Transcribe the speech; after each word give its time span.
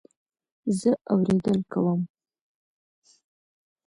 زه 0.79 0.91
اورېدل 1.13 1.57
کوم 1.71 1.99